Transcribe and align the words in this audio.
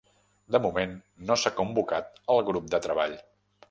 De 0.55 0.61
moment, 0.63 0.95
no 1.29 1.39
s'ha 1.43 1.53
convocat 1.61 2.21
el 2.37 2.45
grup 2.53 2.77
de 2.77 2.85
treball. 2.89 3.19